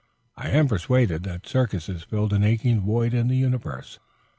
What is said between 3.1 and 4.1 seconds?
in the universe.